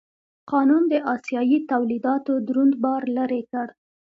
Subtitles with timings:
[0.51, 3.67] قانون د اسیايي تولیداتو دروند بار لرې کړ.